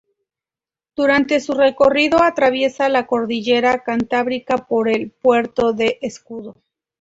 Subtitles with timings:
[0.95, 6.55] Durante su recorrido, atraviesa la cordillera Cantábrica por el puerto del Escudo.